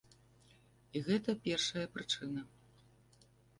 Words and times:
І 0.99 1.03
гэта 1.09 1.35
першая 1.45 1.85
прычына. 1.99 2.41